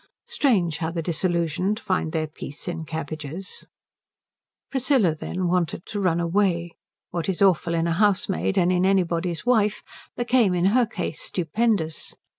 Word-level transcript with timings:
Strange 0.25 0.79
how 0.79 0.89
the 0.89 1.03
disillusioned 1.03 1.79
find 1.79 2.11
their 2.11 2.25
peace 2.25 2.67
in 2.67 2.85
cabbages. 2.85 3.67
Priscilla, 4.71 5.13
then, 5.13 5.47
wanted 5.47 5.85
to 5.85 5.99
run 5.99 6.19
away. 6.19 6.71
What 7.11 7.29
is 7.29 7.39
awful 7.39 7.75
in 7.75 7.85
a 7.85 7.93
housemaid 7.93 8.57
and 8.57 8.71
in 8.71 8.83
anybody's 8.83 9.45
wife 9.45 9.83
became 10.17 10.55
in 10.55 10.65
her 10.73 10.87
case 10.87 11.21
stupendous. 11.21 12.15